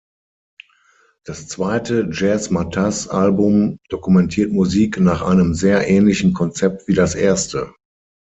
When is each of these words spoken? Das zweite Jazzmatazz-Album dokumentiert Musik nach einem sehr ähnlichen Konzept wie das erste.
Das 1.25 1.47
zweite 1.47 2.09
Jazzmatazz-Album 2.11 3.77
dokumentiert 3.89 4.51
Musik 4.51 4.99
nach 4.99 5.21
einem 5.21 5.53
sehr 5.53 5.87
ähnlichen 5.87 6.33
Konzept 6.33 6.87
wie 6.87 6.95
das 6.95 7.13
erste. 7.13 7.71